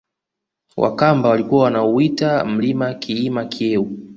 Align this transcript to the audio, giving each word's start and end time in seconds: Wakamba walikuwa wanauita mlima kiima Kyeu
Wakamba 0.77 1.29
walikuwa 1.29 1.63
wanauita 1.63 2.45
mlima 2.45 2.93
kiima 2.93 3.45
Kyeu 3.45 3.89